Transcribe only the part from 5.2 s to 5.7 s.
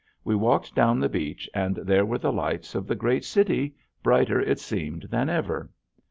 ever.